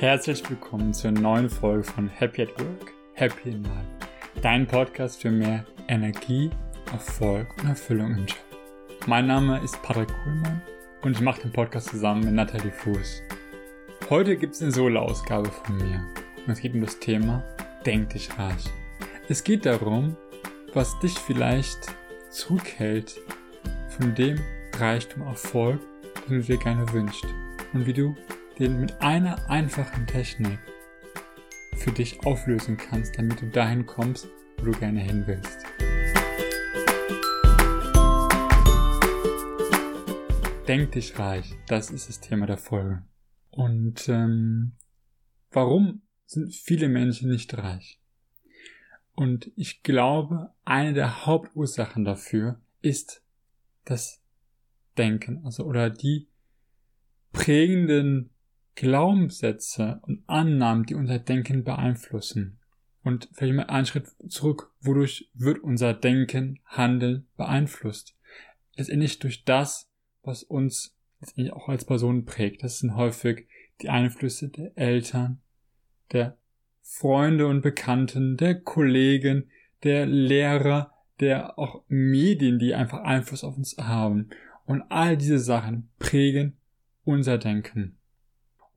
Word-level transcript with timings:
Herzlich 0.00 0.48
willkommen 0.48 0.94
zur 0.94 1.10
neuen 1.10 1.50
Folge 1.50 1.84
von 1.84 2.08
Happy 2.08 2.44
at 2.44 2.58
Work, 2.58 2.94
Happy 3.12 3.50
in 3.50 3.64
Life. 3.64 3.84
Dein 4.40 4.66
Podcast 4.66 5.20
für 5.20 5.30
mehr 5.30 5.66
Energie, 5.88 6.48
Erfolg 6.90 7.46
und 7.58 7.68
Erfüllung 7.68 8.12
im 8.12 8.24
Job. 8.24 8.38
Mein 9.06 9.26
Name 9.26 9.62
ist 9.62 9.82
Patrick 9.82 10.08
Kuhlmann 10.24 10.62
und 11.02 11.12
ich 11.12 11.20
mache 11.20 11.42
den 11.42 11.52
Podcast 11.52 11.90
zusammen 11.90 12.24
mit 12.24 12.32
Nathalie 12.32 12.72
Fuß. 12.72 13.22
Heute 14.08 14.38
gibt 14.38 14.54
es 14.54 14.62
eine 14.62 14.72
Solo-Ausgabe 14.72 15.50
von 15.50 15.76
mir 15.76 16.02
und 16.46 16.50
es 16.50 16.60
geht 16.62 16.72
um 16.72 16.80
das 16.80 16.98
Thema 16.98 17.44
Denk 17.84 18.08
dich 18.08 18.30
reich. 18.38 18.70
Es 19.28 19.44
geht 19.44 19.66
darum, 19.66 20.16
was 20.72 20.98
dich 21.00 21.12
vielleicht 21.12 21.94
zurückhält 22.30 23.20
von 23.90 24.14
dem 24.14 24.40
Reichtum, 24.78 25.24
Erfolg, 25.24 25.78
den 26.26 26.38
du 26.38 26.42
dir 26.42 26.56
gerne 26.56 26.90
wünschst 26.90 27.26
und 27.74 27.84
wie 27.84 27.92
du 27.92 28.16
den 28.60 28.78
mit 28.78 29.00
einer 29.00 29.48
einfachen 29.48 30.06
Technik 30.06 30.58
für 31.78 31.92
dich 31.92 32.26
auflösen 32.26 32.76
kannst, 32.76 33.16
damit 33.16 33.40
du 33.40 33.48
dahin 33.48 33.86
kommst, 33.86 34.28
wo 34.58 34.66
du 34.66 34.72
gerne 34.72 35.00
hin 35.00 35.26
willst. 35.26 35.64
Denk 40.68 40.92
dich 40.92 41.18
reich, 41.18 41.54
das 41.68 41.90
ist 41.90 42.10
das 42.10 42.20
Thema 42.20 42.46
der 42.46 42.58
Folge. 42.58 43.02
Und 43.50 44.06
ähm, 44.10 44.72
warum 45.50 46.02
sind 46.26 46.54
viele 46.54 46.90
Menschen 46.90 47.30
nicht 47.30 47.56
reich? 47.56 47.98
Und 49.14 49.50
ich 49.56 49.82
glaube, 49.82 50.52
eine 50.66 50.92
der 50.92 51.24
Hauptursachen 51.24 52.04
dafür 52.04 52.60
ist 52.82 53.22
das 53.86 54.20
Denken, 54.98 55.46
also 55.46 55.64
oder 55.64 55.88
die 55.88 56.28
prägenden 57.32 58.30
Glaubenssätze 58.74 60.00
und 60.02 60.22
Annahmen, 60.26 60.84
die 60.84 60.94
unser 60.94 61.18
Denken 61.18 61.64
beeinflussen. 61.64 62.58
Und 63.02 63.28
vielleicht 63.32 63.54
mal 63.54 63.64
einen 63.64 63.86
Schritt 63.86 64.08
zurück, 64.28 64.72
wodurch 64.80 65.30
wird 65.34 65.60
unser 65.60 65.94
Denken, 65.94 66.60
Handeln 66.66 67.26
beeinflusst? 67.36 68.14
Letztendlich 68.76 69.18
durch 69.18 69.44
das, 69.44 69.88
was 70.22 70.42
uns 70.42 70.94
letztendlich 71.20 71.52
auch 71.52 71.68
als 71.68 71.84
Person 71.84 72.24
prägt. 72.24 72.62
Das 72.62 72.78
sind 72.78 72.96
häufig 72.96 73.46
die 73.80 73.88
Einflüsse 73.88 74.48
der 74.48 74.76
Eltern, 74.76 75.40
der 76.12 76.36
Freunde 76.82 77.46
und 77.46 77.62
Bekannten, 77.62 78.36
der 78.36 78.60
Kollegen, 78.60 79.50
der 79.82 80.06
Lehrer, 80.06 80.92
der 81.20 81.58
auch 81.58 81.82
Medien, 81.88 82.58
die 82.58 82.74
einfach 82.74 83.02
Einfluss 83.02 83.44
auf 83.44 83.56
uns 83.56 83.76
haben. 83.78 84.30
Und 84.66 84.82
all 84.88 85.16
diese 85.16 85.38
Sachen 85.38 85.90
prägen 85.98 86.56
unser 87.04 87.38
Denken. 87.38 87.96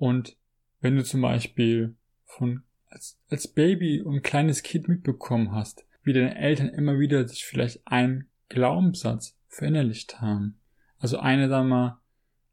Und 0.03 0.35
wenn 0.81 0.97
du 0.97 1.03
zum 1.05 1.21
Beispiel 1.21 1.95
von 2.25 2.63
als, 2.89 3.17
als 3.29 3.47
Baby 3.47 4.01
und 4.01 4.21
kleines 4.21 4.61
Kind 4.61 4.89
mitbekommen 4.89 5.53
hast, 5.53 5.85
wie 6.03 6.11
deine 6.11 6.35
Eltern 6.37 6.67
immer 6.67 6.99
wieder 6.99 7.25
sich 7.25 7.45
vielleicht 7.45 7.87
einen 7.87 8.27
Glaubenssatz 8.49 9.37
verinnerlicht 9.47 10.19
haben, 10.19 10.59
also 10.99 11.19
eine, 11.19 11.47
sagen 11.47 11.69
wir 11.69 11.75
mal, 11.75 12.01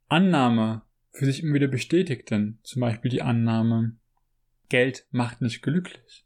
Annahme 0.07 0.83
für 1.11 1.25
sich 1.25 1.43
immer 1.43 1.55
wieder 1.55 1.67
bestätigten, 1.67 2.61
zum 2.63 2.83
Beispiel 2.83 3.11
die 3.11 3.23
Annahme, 3.23 3.97
Geld 4.69 5.05
macht 5.11 5.41
nicht 5.41 5.61
glücklich, 5.61 6.25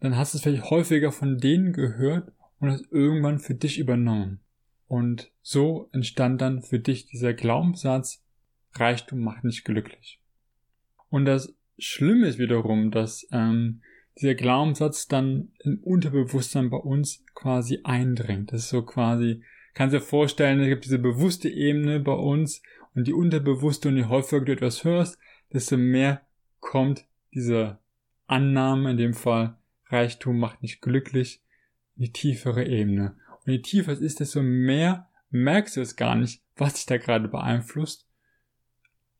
dann 0.00 0.16
hast 0.16 0.32
du 0.32 0.38
es 0.38 0.42
vielleicht 0.42 0.70
häufiger 0.70 1.12
von 1.12 1.36
denen 1.36 1.74
gehört 1.74 2.32
und 2.60 2.70
es 2.70 2.82
irgendwann 2.90 3.40
für 3.40 3.54
dich 3.54 3.78
übernommen. 3.78 4.40
Und 4.88 5.30
so 5.42 5.90
entstand 5.92 6.40
dann 6.40 6.62
für 6.62 6.78
dich 6.78 7.04
dieser 7.04 7.34
Glaubenssatz, 7.34 8.23
Reichtum 8.74 9.20
macht 9.20 9.44
nicht 9.44 9.64
glücklich. 9.64 10.20
Und 11.08 11.26
das 11.26 11.54
Schlimme 11.78 12.26
ist 12.26 12.38
wiederum, 12.38 12.90
dass 12.90 13.26
ähm, 13.32 13.82
dieser 14.20 14.34
Glaubenssatz 14.34 15.08
dann 15.08 15.52
im 15.60 15.78
Unterbewusstsein 15.82 16.70
bei 16.70 16.76
uns 16.76 17.24
quasi 17.34 17.80
eindringt. 17.84 18.52
Das 18.52 18.62
ist 18.62 18.68
so 18.68 18.82
quasi, 18.82 19.42
kannst 19.74 19.94
dir 19.94 20.00
vorstellen, 20.00 20.60
es 20.60 20.68
gibt 20.68 20.84
diese 20.84 20.98
bewusste 20.98 21.48
Ebene 21.48 22.00
bei 22.00 22.12
uns 22.12 22.62
und 22.94 23.06
die 23.06 23.12
unterbewusste 23.12 23.88
und 23.88 23.96
je 23.96 24.04
häufiger 24.04 24.44
du 24.44 24.52
etwas 24.52 24.84
hörst, 24.84 25.18
desto 25.52 25.76
mehr 25.76 26.22
kommt 26.60 27.06
diese 27.32 27.78
Annahme, 28.26 28.92
in 28.92 28.96
dem 28.96 29.14
Fall 29.14 29.56
Reichtum 29.86 30.38
macht 30.38 30.62
nicht 30.62 30.80
glücklich, 30.80 31.42
in 31.96 32.04
die 32.04 32.12
tiefere 32.12 32.66
Ebene. 32.66 33.16
Und 33.44 33.52
je 33.52 33.60
tiefer 33.60 33.92
es 33.92 34.00
ist, 34.00 34.20
desto 34.20 34.42
mehr 34.42 35.08
merkst 35.30 35.76
du 35.76 35.80
es 35.80 35.96
gar 35.96 36.14
nicht, 36.14 36.42
was 36.56 36.74
dich 36.74 36.86
da 36.86 36.96
gerade 36.96 37.28
beeinflusst 37.28 38.06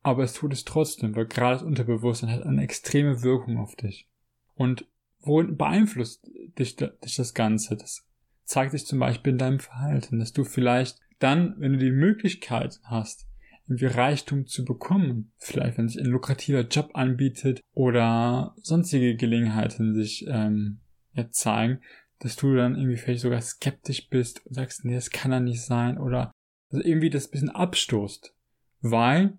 aber 0.05 0.23
es 0.23 0.35
tut 0.35 0.53
es 0.53 0.65
trotzdem, 0.65 1.17
weil 1.17 1.27
gerade 1.27 1.57
das 1.57 1.63
Unterbewusstsein 1.63 2.31
hat 2.31 2.45
eine 2.45 2.63
extreme 2.63 3.23
Wirkung 3.23 3.57
auf 3.57 3.75
dich. 3.75 4.07
Und 4.55 4.87
wo 5.21 5.43
beeinflusst 5.43 6.31
dich, 6.59 6.77
dich 6.77 7.17
das 7.17 7.33
Ganze? 7.33 7.77
Das 7.77 8.07
zeigt 8.45 8.73
sich 8.73 8.87
zum 8.87 8.99
Beispiel 8.99 9.33
in 9.33 9.39
deinem 9.39 9.61
Verhalten, 9.61 10.19
dass 10.19 10.35
du 10.35 10.45
vielleicht 10.45 11.01
dann, 11.19 11.55
wenn 11.59 11.73
du 11.73 11.79
die 11.79 11.91
Möglichkeit 11.91 12.81
hast, 12.85 13.27
irgendwie 13.67 13.87
Reichtum 13.87 14.47
zu 14.47 14.67
bekommen, 14.67 15.33
vielleicht 15.39 15.79
wenn 15.79 15.89
sich 15.89 15.99
ein 15.99 16.11
lukrativer 16.11 16.69
Job 16.69 16.91
anbietet 16.93 17.63
oder 17.73 18.55
sonstige 18.61 19.17
Gelegenheiten 19.17 19.95
sich 19.95 20.27
ähm, 20.29 20.81
ja, 21.15 21.31
zeigen, 21.31 21.81
dass 22.19 22.37
du 22.37 22.55
dann 22.55 22.77
irgendwie 22.77 22.99
vielleicht 22.99 23.23
sogar 23.23 23.41
skeptisch 23.41 24.11
bist 24.11 24.45
und 24.45 24.53
sagst, 24.53 24.85
nee, 24.85 24.95
das 24.95 25.11
kann 25.11 25.33
ja 25.33 25.41
nicht 25.41 25.63
sein 25.63 25.97
oder 25.97 26.31
also 26.71 26.85
irgendwie 26.85 27.09
das 27.09 27.29
bisschen 27.29 27.49
abstoßt, 27.49 28.35
weil 28.83 29.39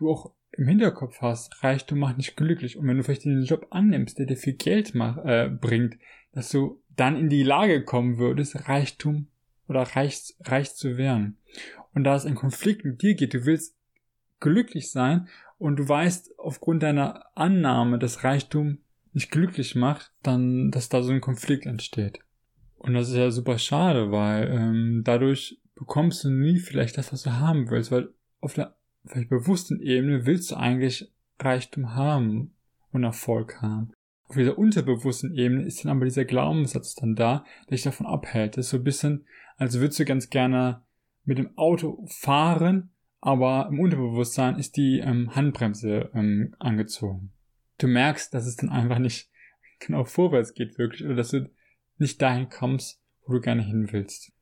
du 0.00 0.10
auch 0.10 0.32
im 0.52 0.66
Hinterkopf 0.66 1.20
hast, 1.20 1.62
Reichtum 1.62 2.00
macht 2.00 2.16
nicht 2.16 2.36
glücklich. 2.36 2.76
Und 2.76 2.88
wenn 2.88 2.96
du 2.96 3.04
vielleicht 3.04 3.24
den 3.24 3.44
Job 3.44 3.68
annimmst, 3.70 4.18
der 4.18 4.26
dir 4.26 4.36
viel 4.36 4.54
Geld 4.54 4.94
mach, 4.94 5.18
äh, 5.24 5.48
bringt, 5.48 5.96
dass 6.32 6.50
du 6.50 6.82
dann 6.96 7.16
in 7.16 7.28
die 7.28 7.42
Lage 7.42 7.84
kommen 7.84 8.18
würdest, 8.18 8.68
Reichtum 8.68 9.28
oder 9.68 9.82
reich, 9.82 10.34
reich 10.40 10.74
zu 10.74 10.96
werden. 10.96 11.38
Und 11.94 12.04
da 12.04 12.16
es 12.16 12.26
ein 12.26 12.34
Konflikt 12.34 12.84
mit 12.84 13.02
dir 13.02 13.14
geht, 13.14 13.34
du 13.34 13.46
willst 13.46 13.76
glücklich 14.40 14.90
sein 14.90 15.28
und 15.58 15.76
du 15.76 15.88
weißt 15.88 16.38
aufgrund 16.38 16.82
deiner 16.82 17.24
Annahme, 17.34 17.98
dass 17.98 18.24
Reichtum 18.24 18.78
nicht 19.12 19.30
glücklich 19.30 19.74
macht, 19.74 20.12
dann, 20.22 20.70
dass 20.70 20.88
da 20.88 21.02
so 21.02 21.12
ein 21.12 21.20
Konflikt 21.20 21.66
entsteht. 21.66 22.20
Und 22.78 22.94
das 22.94 23.08
ist 23.08 23.16
ja 23.16 23.30
super 23.30 23.58
schade, 23.58 24.10
weil 24.10 24.48
ähm, 24.48 25.02
dadurch 25.04 25.60
bekommst 25.74 26.24
du 26.24 26.30
nie 26.30 26.58
vielleicht 26.58 26.96
das, 26.96 27.12
was 27.12 27.22
du 27.22 27.32
haben 27.32 27.70
willst, 27.70 27.90
weil 27.90 28.10
auf 28.40 28.54
der 28.54 28.76
vielleicht 29.04 29.30
bewussten 29.30 29.80
Ebene 29.80 30.26
willst 30.26 30.50
du 30.50 30.56
eigentlich 30.56 31.12
Reichtum 31.38 31.94
haben 31.94 32.54
und 32.92 33.04
Erfolg 33.04 33.60
haben. 33.62 33.92
Auf 34.28 34.36
dieser 34.36 34.58
unterbewussten 34.58 35.34
Ebene 35.34 35.64
ist 35.64 35.84
dann 35.84 35.90
aber 35.90 36.04
dieser 36.04 36.24
Glaubenssatz 36.24 36.94
dann 36.94 37.16
da, 37.16 37.44
der 37.68 37.76
dich 37.76 37.82
davon 37.82 38.06
abhält. 38.06 38.56
Das 38.56 38.66
ist 38.66 38.70
so 38.70 38.76
ein 38.76 38.84
bisschen, 38.84 39.26
als 39.56 39.78
würdest 39.78 39.98
du 39.98 40.04
ganz 40.04 40.30
gerne 40.30 40.82
mit 41.24 41.38
dem 41.38 41.56
Auto 41.58 42.06
fahren, 42.08 42.90
aber 43.20 43.68
im 43.70 43.80
Unterbewusstsein 43.80 44.58
ist 44.58 44.76
die 44.76 45.00
ähm, 45.00 45.34
Handbremse 45.34 46.10
ähm, 46.14 46.54
angezogen. 46.58 47.32
Du 47.78 47.86
merkst, 47.86 48.32
dass 48.32 48.46
es 48.46 48.56
dann 48.56 48.70
einfach 48.70 48.98
nicht 48.98 49.30
genau 49.80 50.04
vorwärts 50.04 50.54
geht 50.54 50.78
wirklich 50.78 51.04
oder 51.04 51.16
dass 51.16 51.30
du 51.30 51.50
nicht 51.98 52.22
dahin 52.22 52.48
kommst, 52.48 53.02
wo 53.26 53.32
du 53.32 53.40
gerne 53.40 53.62
hin 53.62 53.92
willst. 53.92 54.32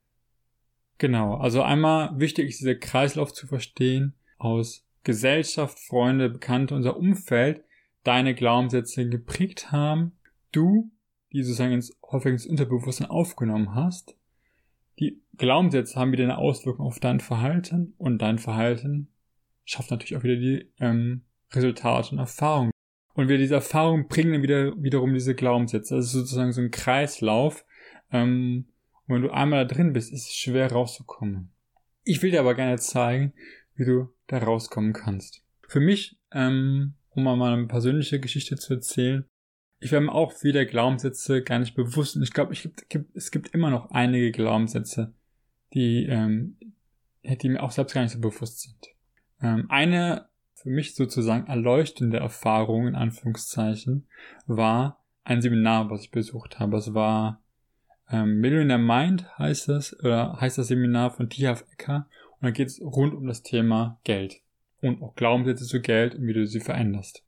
Genau, 0.98 1.36
also 1.36 1.62
einmal 1.62 2.18
wichtig 2.18 2.48
ist 2.48 2.60
dieser 2.60 2.74
Kreislauf 2.74 3.32
zu 3.32 3.46
verstehen, 3.46 4.14
aus 4.38 4.86
Gesellschaft, 5.04 5.78
Freunde, 5.78 6.30
Bekannte, 6.30 6.74
unser 6.74 6.96
Umfeld 6.96 7.62
deine 8.04 8.34
Glaubenssätze 8.34 9.08
geprägt 9.08 9.72
haben, 9.72 10.12
du, 10.52 10.90
die 11.32 11.42
sozusagen 11.42 11.72
ins, 11.72 11.96
häufig 12.10 12.32
ins 12.32 12.46
Unterbewusstsein 12.46 13.08
aufgenommen 13.08 13.74
hast. 13.74 14.16
Die 14.98 15.20
Glaubenssätze 15.36 15.98
haben 15.98 16.12
wieder 16.12 16.24
eine 16.24 16.38
Auswirkung 16.38 16.86
auf 16.86 17.00
dein 17.00 17.20
Verhalten 17.20 17.94
und 17.98 18.18
dein 18.18 18.38
Verhalten 18.38 19.08
schafft 19.64 19.90
natürlich 19.90 20.16
auch 20.16 20.24
wieder 20.24 20.36
die 20.36 20.72
ähm, 20.80 21.22
Resultate 21.52 22.12
und 22.12 22.18
Erfahrungen. 22.18 22.70
Und 23.14 23.28
wir 23.28 23.38
diese 23.38 23.56
Erfahrungen 23.56 24.08
bringen 24.08 24.32
dann 24.32 24.42
wieder 24.42 24.80
wiederum 24.82 25.12
diese 25.12 25.34
Glaubenssätze. 25.34 25.96
Das 25.96 26.06
ist 26.06 26.12
sozusagen 26.12 26.52
so 26.52 26.60
ein 26.60 26.70
Kreislauf. 26.70 27.64
Ähm, 28.12 28.66
und 29.06 29.14
wenn 29.14 29.22
du 29.22 29.30
einmal 29.30 29.66
da 29.66 29.74
drin 29.74 29.92
bist, 29.92 30.12
ist 30.12 30.28
es 30.28 30.34
schwer 30.34 30.72
rauszukommen. 30.72 31.50
Ich 32.04 32.22
will 32.22 32.30
dir 32.30 32.40
aber 32.40 32.54
gerne 32.54 32.78
zeigen, 32.78 33.32
wie 33.74 33.84
du 33.84 34.08
da 34.28 34.38
rauskommen 34.38 34.92
kannst. 34.92 35.42
Für 35.66 35.80
mich, 35.80 36.18
ähm, 36.32 36.94
um 37.10 37.24
mal 37.24 37.52
eine 37.52 37.66
persönliche 37.66 38.20
Geschichte 38.20 38.56
zu 38.56 38.74
erzählen, 38.74 39.24
ich 39.80 39.92
war 39.92 40.00
mir 40.00 40.12
auch 40.12 40.32
viele 40.32 40.66
Glaubenssätze 40.66 41.42
gar 41.42 41.58
nicht 41.58 41.74
bewusst 41.74 42.16
und 42.16 42.22
ich 42.22 42.32
glaube, 42.32 42.52
ich 42.52 42.68
es 43.14 43.30
gibt 43.30 43.48
immer 43.48 43.70
noch 43.70 43.90
einige 43.90 44.32
Glaubenssätze, 44.32 45.12
die, 45.74 46.06
ähm, 46.06 46.56
die 47.22 47.48
mir 47.48 47.62
auch 47.62 47.70
selbst 47.70 47.94
gar 47.94 48.02
nicht 48.02 48.12
so 48.12 48.20
bewusst 48.20 48.60
sind. 48.60 48.94
Ähm, 49.40 49.66
eine 49.68 50.28
für 50.54 50.70
mich 50.70 50.94
sozusagen 50.94 51.46
erleuchtende 51.46 52.18
Erfahrung 52.18 52.88
in 52.88 52.96
Anführungszeichen 52.96 54.08
war 54.46 55.04
ein 55.22 55.40
Seminar, 55.40 55.90
was 55.90 56.02
ich 56.02 56.10
besucht 56.10 56.58
habe. 56.58 56.78
Es 56.78 56.94
war 56.94 57.40
ähm, 58.10 58.40
Millionaire 58.40 58.80
Mind 58.80 59.38
heißt 59.38 59.68
das, 59.68 59.98
oder 60.00 60.40
heißt 60.40 60.58
das 60.58 60.68
Seminar 60.68 61.10
von 61.10 61.28
T.H. 61.30 61.62
Ecker 61.72 62.08
und 62.40 62.46
dann 62.46 62.52
geht 62.52 62.68
es 62.68 62.80
rund 62.80 63.14
um 63.14 63.26
das 63.26 63.42
Thema 63.42 64.00
Geld 64.04 64.40
und 64.80 65.02
auch 65.02 65.14
Glaubenssätze 65.16 65.64
zu 65.64 65.80
Geld 65.80 66.14
und 66.14 66.26
wie 66.26 66.32
du 66.32 66.46
sie 66.46 66.60
veränderst. 66.60 67.24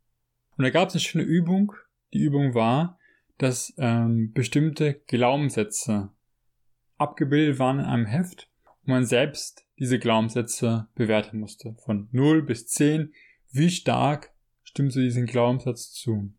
Und 0.56 0.64
da 0.64 0.70
gab 0.70 0.88
es 0.88 0.94
eine 0.94 1.00
schöne 1.00 1.24
Übung. 1.24 1.72
Die 2.12 2.20
Übung 2.20 2.54
war, 2.54 2.98
dass 3.38 3.72
ähm, 3.78 4.32
bestimmte 4.32 4.94
Glaubenssätze 5.06 6.10
abgebildet 6.98 7.58
waren 7.58 7.80
in 7.80 7.86
einem 7.86 8.06
Heft 8.06 8.48
und 8.82 8.88
man 8.88 9.04
selbst 9.04 9.66
diese 9.78 9.98
Glaubenssätze 9.98 10.88
bewerten 10.94 11.40
musste. 11.40 11.74
Von 11.84 12.08
0 12.12 12.42
bis 12.42 12.66
10. 12.68 13.12
Wie 13.50 13.70
stark 13.70 14.32
stimmst 14.62 14.96
du 14.96 15.00
diesem 15.00 15.26
Glaubenssatz 15.26 15.92
zu? 15.92 16.32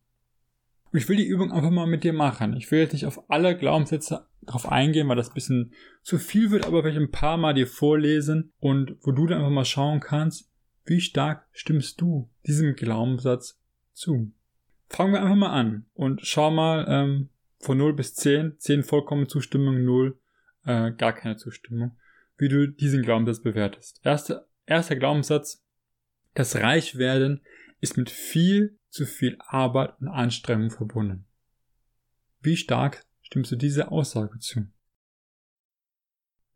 Ich 0.94 1.08
will 1.08 1.16
die 1.16 1.28
Übung 1.28 1.52
einfach 1.52 1.70
mal 1.70 1.88
mit 1.88 2.04
dir 2.04 2.14
machen. 2.14 2.56
Ich 2.58 2.70
will 2.70 2.80
jetzt 2.80 2.94
nicht 2.94 3.06
auf 3.06 3.30
alle 3.30 3.58
Glaubenssätze 3.58 4.28
drauf 4.46 4.70
eingehen, 4.70 5.08
weil 5.08 5.16
das 5.16 5.30
ein 5.30 5.34
bisschen 5.34 5.74
zu 6.02 6.18
viel 6.18 6.52
wird, 6.52 6.66
aber 6.66 6.82
vielleicht 6.82 7.00
ein 7.00 7.12
paar 7.12 7.38
Mal 7.38 7.54
dir 7.54 7.68
vorlesen 7.68 8.52
und 8.60 8.98
wo 9.02 9.12
du 9.12 9.28
dann 9.28 9.40
einfach 9.40 9.52
mal 9.52 9.66
schauen 9.66 10.02
kannst, 10.02 10.50
wie 10.86 11.00
stark 11.00 11.48
stimmst 11.54 12.02
du 12.02 12.30
diesem 12.46 12.76
Glaubenssatz 12.76 13.60
zu? 13.94 14.34
Fangen 14.90 15.14
wir 15.14 15.22
einfach 15.22 15.36
mal 15.36 15.52
an 15.52 15.86
und 15.94 16.22
schau 16.24 16.52
mal 16.52 16.86
ähm, 16.90 17.30
von 17.60 17.78
0 17.78 17.94
bis 17.94 18.16
10, 18.16 18.56
10 18.58 18.84
vollkommene 18.84 19.28
Zustimmung, 19.28 19.86
0 19.86 20.20
äh, 20.66 20.92
gar 20.92 21.14
keine 21.14 21.38
Zustimmung, 21.38 21.98
wie 22.38 22.50
du 22.50 22.68
diesen 22.68 23.04
Glaubenssatz 23.04 23.42
bewertest. 23.42 24.02
Erster, 24.04 24.48
erster 24.66 24.96
Glaubenssatz, 24.98 25.64
das 26.34 26.56
Reichwerden 26.58 27.42
ist 27.80 27.98
mit 27.98 28.10
viel 28.10 28.78
zu 28.92 29.06
viel 29.06 29.38
Arbeit 29.40 30.00
und 30.00 30.10
Anstrengung 30.10 30.70
verbunden. 30.70 31.26
Wie 32.42 32.58
stark 32.58 33.06
stimmst 33.22 33.52
du 33.52 33.56
dieser 33.56 33.92
Aussage 33.92 34.38
zu? 34.40 34.68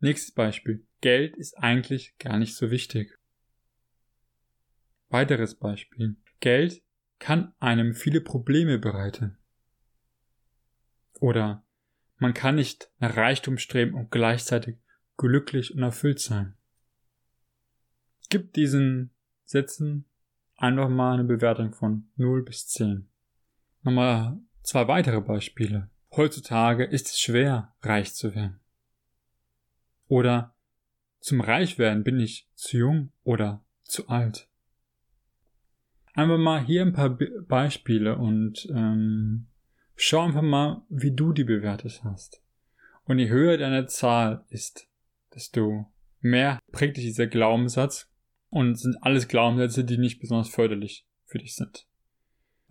Nächstes 0.00 0.32
Beispiel. 0.32 0.86
Geld 1.00 1.36
ist 1.36 1.56
eigentlich 1.58 2.16
gar 2.18 2.38
nicht 2.38 2.54
so 2.54 2.70
wichtig. 2.70 3.18
Weiteres 5.08 5.54
Beispiel. 5.54 6.16
Geld 6.40 6.82
kann 7.18 7.54
einem 7.58 7.94
viele 7.94 8.20
Probleme 8.20 8.78
bereiten. 8.78 9.38
Oder 11.20 11.64
man 12.18 12.34
kann 12.34 12.56
nicht 12.56 12.90
nach 12.98 13.16
Reichtum 13.16 13.56
streben 13.56 13.94
und 13.94 14.10
gleichzeitig 14.10 14.76
glücklich 15.16 15.74
und 15.74 15.82
erfüllt 15.82 16.20
sein. 16.20 16.56
Gib 18.28 18.52
diesen 18.52 19.10
Sätzen 19.44 20.04
einfach 20.56 20.88
mal 20.88 21.14
eine 21.14 21.24
Bewertung 21.24 21.72
von 21.72 22.08
0 22.16 22.44
bis 22.44 22.68
10. 22.68 23.08
Nochmal 23.82 24.38
zwei 24.62 24.88
weitere 24.88 25.20
Beispiele. 25.20 25.90
Heutzutage 26.14 26.84
ist 26.84 27.08
es 27.08 27.20
schwer, 27.20 27.74
reich 27.82 28.14
zu 28.14 28.34
werden. 28.34 28.60
Oder 30.08 30.54
zum 31.20 31.40
Reichwerden 31.40 32.04
bin 32.04 32.20
ich 32.20 32.48
zu 32.54 32.78
jung 32.78 33.12
oder 33.22 33.64
zu 33.82 34.08
alt. 34.08 34.48
Einfach 36.14 36.38
mal 36.38 36.64
hier 36.64 36.82
ein 36.82 36.92
paar 36.92 37.10
Be 37.10 37.44
Beispiele 37.46 38.16
und 38.16 38.66
ähm, 38.70 39.48
schau 39.96 40.22
einfach 40.22 40.42
mal, 40.42 40.82
wie 40.88 41.14
du 41.14 41.32
die 41.32 41.44
bewertet 41.44 42.02
hast. 42.04 42.42
Und 43.04 43.18
je 43.18 43.28
höher 43.28 43.58
deine 43.58 43.86
Zahl 43.86 44.44
ist, 44.48 44.88
desto 45.34 45.92
mehr 46.20 46.58
prägt 46.72 46.96
dich 46.96 47.04
dieser 47.04 47.26
Glaubenssatz 47.26 48.08
und 48.50 48.78
sind 48.78 48.96
alles 49.02 49.28
Glaubenssätze, 49.28 49.84
die 49.84 49.98
nicht 49.98 50.20
besonders 50.20 50.48
förderlich 50.48 51.06
für 51.24 51.38
dich 51.38 51.54
sind. 51.54 51.86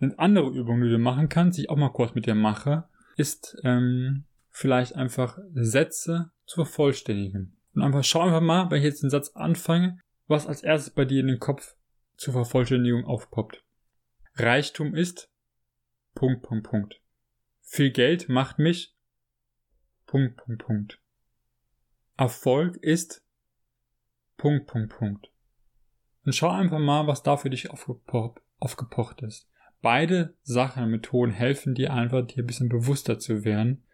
Eine 0.00 0.18
andere 0.18 0.50
Übung, 0.50 0.82
die 0.82 0.90
du 0.90 0.98
machen 0.98 1.28
kannst, 1.28 1.58
die 1.58 1.62
ich 1.62 1.70
auch 1.70 1.76
mal 1.76 1.92
kurz 1.92 2.14
mit 2.14 2.26
dir 2.26 2.34
mache, 2.34 2.88
ist 3.16 3.56
ähm, 3.64 4.24
vielleicht 4.50 4.94
einfach 4.94 5.38
Sätze 5.54 6.30
zu 6.44 6.56
vervollständigen. 6.56 7.56
Und 7.74 7.82
einfach 7.82 8.04
schau 8.04 8.20
einfach 8.20 8.40
mal, 8.40 8.70
wenn 8.70 8.78
ich 8.78 8.84
jetzt 8.84 9.02
den 9.02 9.10
Satz 9.10 9.30
anfange, 9.34 9.98
was 10.26 10.46
als 10.46 10.62
erstes 10.62 10.92
bei 10.92 11.04
dir 11.04 11.20
in 11.20 11.28
den 11.28 11.38
Kopf 11.38 11.76
zur 12.16 12.32
Vervollständigung 12.32 13.04
aufpoppt. 13.04 13.62
Reichtum 14.34 14.94
ist 14.94 15.30
Punkt, 16.14 16.42
Punkt, 16.42 16.68
Punkt. 16.68 17.00
Viel 17.62 17.90
Geld 17.90 18.28
macht 18.28 18.58
mich 18.58 18.94
Punkt, 20.06 20.36
Punkt, 20.36 20.64
Punkt. 20.64 21.00
Erfolg 22.16 22.76
ist 22.76 23.22
Punkt, 24.36 24.66
Punkt, 24.66 24.96
Punkt. 24.96 25.30
Und 26.26 26.34
schau 26.34 26.50
einfach 26.50 26.80
mal, 26.80 27.06
was 27.06 27.22
da 27.22 27.36
für 27.36 27.50
dich 27.50 27.70
aufgepocht, 27.70 29.22
ist. 29.22 29.48
Beide 29.80 30.34
Sachen 30.42 30.82
und 30.82 30.90
Methoden 30.90 31.30
helfen 31.30 31.74
dir 31.74 31.94
einfach, 31.94 32.26
dir 32.26 32.42
ein 32.42 32.46
bisschen 32.46 32.68
bewusster 32.68 33.20
zu 33.20 33.44
werden, 33.44 33.84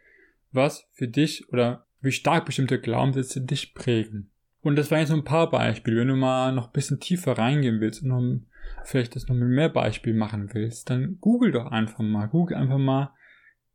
was 0.51 0.89
für 0.93 1.09
dich 1.09 1.53
oder 1.53 1.87
wie 2.01 2.11
stark 2.11 2.47
bestimmte 2.47 2.81
Glaubenssätze 2.81 3.43
dich 3.43 3.75
prägen. 3.75 4.31
Und 4.63 4.77
das 4.77 4.91
waren 4.91 5.01
jetzt 5.01 5.11
nur 5.11 5.19
ein 5.19 5.25
paar 5.25 5.51
Beispiele. 5.51 6.01
Wenn 6.01 6.09
du 6.09 6.17
mal 6.17 6.53
noch 6.53 6.69
ein 6.69 6.73
bisschen 6.73 7.01
tiefer 7.01 7.37
reingehen 7.37 7.81
willst 7.81 8.03
und 8.03 8.09
noch, 8.09 8.41
vielleicht 8.85 9.15
das 9.15 9.29
noch 9.29 9.37
mit 9.37 9.49
mehr 9.49 9.69
Beispielen 9.69 10.17
machen 10.17 10.55
willst, 10.55 10.89
dann 10.89 11.19
google 11.21 11.53
doch 11.53 11.67
einfach 11.67 11.99
mal. 11.99 12.29
Google 12.29 12.57
einfach 12.57 12.79
mal 12.79 13.13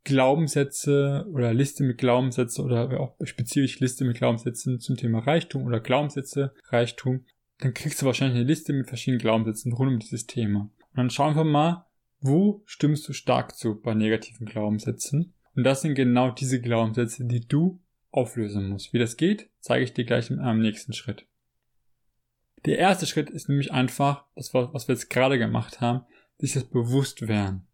Glaubenssätze 0.02 1.26
oder 1.32 1.54
Liste 1.54 1.84
mit 1.84 1.98
Glaubenssätzen 1.98 2.64
oder 2.64 2.98
auch 2.98 3.14
spezifisch 3.22 3.78
Liste 3.78 4.04
mit 4.04 4.16
Glaubenssätzen 4.16 4.80
zum 4.80 4.96
Thema 4.96 5.20
Reichtum 5.20 5.64
oder 5.64 5.78
Glaubenssätze 5.78 6.54
Reichtum. 6.70 7.24
Dann 7.58 7.74
kriegst 7.74 8.00
du 8.00 8.06
wahrscheinlich 8.06 8.36
eine 8.38 8.46
Liste 8.46 8.72
mit 8.72 8.88
verschiedenen 8.88 9.20
Glaubenssätzen 9.20 9.72
rund 9.72 9.92
um 9.92 9.98
dieses 9.98 10.26
Thema. 10.26 10.60
Und 10.60 10.96
dann 10.96 11.10
schau 11.10 11.28
einfach 11.28 11.44
mal, 11.44 11.86
wo 12.20 12.62
stimmst 12.66 13.08
du 13.08 13.12
stark 13.12 13.56
zu 13.56 13.80
bei 13.80 13.94
negativen 13.94 14.46
Glaubenssätzen? 14.46 15.34
Und 15.54 15.64
das 15.64 15.82
sind 15.82 15.94
genau 15.94 16.30
diese 16.30 16.60
Glaubenssätze, 16.60 17.24
die 17.24 17.46
du 17.46 17.80
auflösen 18.10 18.68
musst. 18.68 18.92
Wie 18.92 18.98
das 18.98 19.16
geht, 19.16 19.50
zeige 19.60 19.84
ich 19.84 19.92
dir 19.92 20.04
gleich 20.04 20.30
einem 20.30 20.60
nächsten 20.60 20.92
Schritt. 20.92 21.26
Der 22.64 22.78
erste 22.78 23.06
Schritt 23.06 23.30
ist 23.30 23.48
nämlich 23.48 23.72
einfach, 23.72 24.24
das 24.34 24.52
was 24.54 24.88
wir 24.88 24.94
jetzt 24.94 25.10
gerade 25.10 25.38
gemacht 25.38 25.80
haben, 25.80 26.04
sich 26.38 26.54
das 26.54 26.64
bewusst 26.64 27.28
werden. 27.28 27.66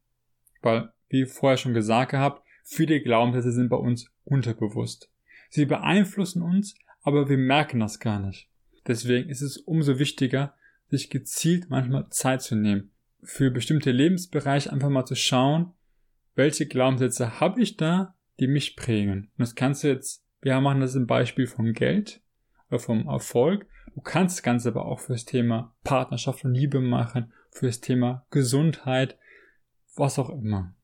Weil, 0.63 0.93
wie 1.09 1.27
vorher 1.27 1.57
schon 1.57 1.75
gesagt 1.75 2.11
gehabt, 2.11 2.43
viele 2.65 3.01
Glaubenssätze 3.01 3.53
sind 3.53 3.69
bei 3.69 3.77
uns 3.77 4.11
unterbewusst. 4.25 5.11
Sie 5.51 5.67
beeinflussen 5.67 6.43
uns, 6.43 6.75
aber 7.03 7.29
wir 7.29 7.39
merken 7.39 7.81
das 7.81 8.01
gar 8.01 8.19
nicht. 8.19 8.49
Deswegen 8.87 9.31
ist 9.31 9.43
es 9.43 9.57
umso 9.57 9.99
wichtiger, 9.99 10.55
sich 10.89 11.11
gezielt 11.11 11.71
manchmal 11.71 12.09
Zeit 12.11 12.43
zu 12.43 12.57
nehmen, 12.57 12.91
für 13.23 13.51
bestimmte 13.51 13.91
Lebensbereiche 13.91 14.73
einfach 14.73 14.91
mal 14.91 15.07
zu 15.07 15.17
schauen, 15.17 15.73
welche 16.35 16.67
Glaubenssätze 16.67 17.41
habe 17.41 17.63
ich 17.63 17.77
da, 17.77 18.15
die 18.41 18.49
mich 18.49 18.77
prägen. 18.77 19.31
Und 19.37 19.39
das 19.39 19.55
kannst 19.55 19.85
du 19.85 19.89
jetzt, 19.89 20.25
wir 20.43 20.61
machen 20.61 20.81
das 20.81 20.95
im 20.95 21.07
Beispiel 21.07 21.47
von 21.47 21.73
Geld 21.73 22.21
oder 22.69 22.79
vom 22.79 23.07
Erfolg. 23.07 23.67
Du 23.95 24.01
kannst 24.01 24.39
das 24.39 24.43
Ganze 24.43 24.69
aber 24.69 24.87
auch 24.87 25.01
fürs 25.01 25.25
Thema 25.25 25.75
Partnerschaft 25.85 26.45
und 26.45 26.55
Liebe 26.55 26.81
machen, 26.81 27.33
fürs 27.51 27.81
Thema 27.81 28.27
Gesundheit, 28.31 29.17
was 29.97 30.19
auch 30.19 30.31
immer. 30.31 30.75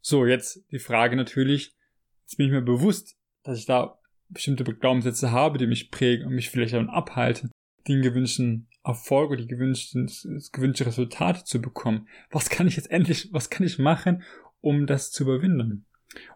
So, 0.00 0.24
jetzt 0.24 0.64
die 0.70 0.78
Frage 0.78 1.16
natürlich, 1.16 1.74
jetzt 2.22 2.36
bin 2.36 2.46
ich 2.46 2.52
mir 2.52 2.62
bewusst, 2.62 3.16
dass 3.42 3.58
ich 3.58 3.66
da 3.66 3.98
bestimmte 4.28 4.64
Glaubenssätze 4.64 5.30
habe, 5.30 5.58
die 5.58 5.66
mich 5.66 5.90
prägen 5.90 6.26
und 6.26 6.34
mich 6.34 6.50
vielleicht 6.50 6.74
davon 6.74 6.90
abhalten, 6.90 7.50
den 7.88 8.02
gewünschten 8.02 8.68
Erfolg 8.84 9.30
oder 9.30 9.42
die 9.42 9.48
gewünschten, 9.48 10.06
das 10.06 10.52
gewünschte 10.52 10.86
Resultat 10.86 11.46
zu 11.46 11.60
bekommen. 11.60 12.08
Was 12.30 12.50
kann 12.50 12.68
ich 12.68 12.76
jetzt 12.76 12.90
endlich, 12.90 13.28
was 13.32 13.50
kann 13.50 13.66
ich 13.66 13.78
machen, 13.78 14.22
um 14.60 14.86
das 14.86 15.10
zu 15.10 15.24
überwinden? 15.24 15.86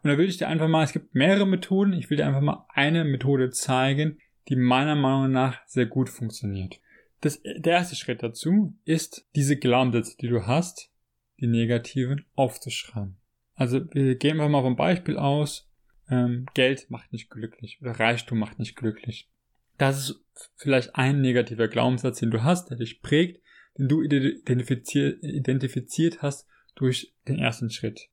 Und 0.02 0.10
da 0.10 0.18
will 0.18 0.28
ich 0.28 0.36
dir 0.36 0.48
einfach 0.48 0.68
mal, 0.68 0.84
es 0.84 0.92
gibt 0.92 1.14
mehrere 1.14 1.46
Methoden, 1.46 1.92
ich 1.92 2.10
will 2.10 2.16
dir 2.16 2.26
einfach 2.26 2.40
mal 2.40 2.66
eine 2.68 3.04
Methode 3.04 3.50
zeigen, 3.50 4.18
die 4.48 4.56
meiner 4.56 4.96
Meinung 4.96 5.30
nach 5.32 5.58
sehr 5.66 5.86
gut 5.86 6.08
funktioniert. 6.08 6.80
Das, 7.20 7.40
der 7.42 7.74
erste 7.74 7.96
Schritt 7.96 8.22
dazu 8.22 8.74
ist, 8.84 9.26
diese 9.36 9.56
Glaubenssätze, 9.56 10.16
die 10.18 10.28
du 10.28 10.46
hast, 10.46 10.90
die 11.38 11.46
negativen, 11.46 12.26
aufzuschreiben. 12.34 13.16
Also 13.54 13.82
wir 13.92 14.16
gehen 14.16 14.32
einfach 14.32 14.48
mal 14.48 14.62
vom 14.62 14.76
Beispiel 14.76 15.16
aus, 15.16 15.69
ähm, 16.10 16.46
Geld 16.54 16.90
macht 16.90 17.12
nicht 17.12 17.30
glücklich 17.30 17.80
oder 17.80 17.92
Reichtum 17.92 18.38
macht 18.38 18.58
nicht 18.58 18.76
glücklich. 18.76 19.30
Das 19.78 19.98
ist 19.98 20.24
vielleicht 20.56 20.96
ein 20.96 21.20
negativer 21.20 21.68
Glaubenssatz, 21.68 22.18
den 22.18 22.30
du 22.30 22.42
hast, 22.42 22.70
der 22.70 22.76
dich 22.76 23.00
prägt, 23.00 23.40
den 23.78 23.88
du 23.88 24.02
identifiziert, 24.02 25.22
identifiziert 25.22 26.20
hast 26.20 26.46
durch 26.74 27.14
den 27.28 27.38
ersten 27.38 27.70
Schritt. 27.70 28.08